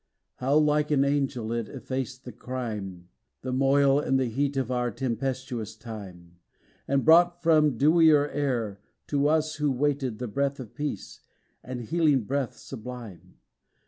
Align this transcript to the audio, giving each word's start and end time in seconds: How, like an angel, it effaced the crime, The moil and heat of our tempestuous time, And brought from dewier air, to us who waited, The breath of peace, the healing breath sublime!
How, 0.37 0.57
like 0.57 0.89
an 0.89 1.05
angel, 1.05 1.51
it 1.51 1.69
effaced 1.69 2.25
the 2.25 2.31
crime, 2.31 3.09
The 3.43 3.53
moil 3.53 3.99
and 3.99 4.19
heat 4.19 4.57
of 4.57 4.71
our 4.71 4.89
tempestuous 4.89 5.75
time, 5.75 6.39
And 6.87 7.05
brought 7.05 7.43
from 7.43 7.77
dewier 7.77 8.27
air, 8.33 8.79
to 9.05 9.27
us 9.27 9.57
who 9.57 9.71
waited, 9.71 10.17
The 10.17 10.27
breath 10.27 10.59
of 10.59 10.73
peace, 10.73 11.19
the 11.63 11.75
healing 11.83 12.23
breath 12.23 12.57
sublime! 12.57 13.35